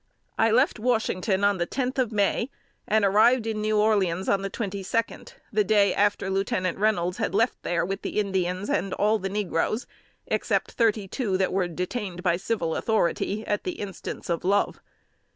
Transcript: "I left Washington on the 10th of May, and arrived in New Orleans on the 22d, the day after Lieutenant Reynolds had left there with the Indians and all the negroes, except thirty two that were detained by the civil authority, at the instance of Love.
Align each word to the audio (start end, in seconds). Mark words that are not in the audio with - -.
"I 0.35 0.49
left 0.49 0.79
Washington 0.79 1.43
on 1.43 1.59
the 1.59 1.67
10th 1.67 1.99
of 1.99 2.11
May, 2.11 2.49
and 2.87 3.05
arrived 3.05 3.45
in 3.45 3.61
New 3.61 3.77
Orleans 3.77 4.27
on 4.27 4.41
the 4.41 4.49
22d, 4.49 5.33
the 5.53 5.63
day 5.63 5.93
after 5.93 6.27
Lieutenant 6.31 6.79
Reynolds 6.79 7.17
had 7.19 7.35
left 7.35 7.61
there 7.61 7.85
with 7.85 8.01
the 8.01 8.17
Indians 8.19 8.67
and 8.67 8.93
all 8.95 9.19
the 9.19 9.29
negroes, 9.29 9.85
except 10.25 10.71
thirty 10.71 11.07
two 11.07 11.37
that 11.37 11.53
were 11.53 11.67
detained 11.67 12.23
by 12.23 12.33
the 12.33 12.39
civil 12.39 12.75
authority, 12.75 13.45
at 13.45 13.63
the 13.63 13.73
instance 13.73 14.27
of 14.27 14.43
Love. 14.43 14.81